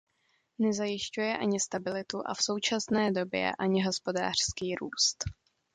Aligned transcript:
Nezajišťuje 0.65 1.37
ani 1.37 1.59
stabilitu, 1.61 2.17
a 2.25 2.33
v 2.33 2.41
současné 2.43 3.11
době 3.11 3.53
ani 3.55 3.83
hospodářský 3.85 4.75
růst. 4.75 5.23